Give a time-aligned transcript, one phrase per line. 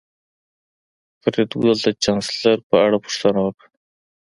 [1.21, 3.67] فریدګل د چانسلر په اړه پوښتنه وکړه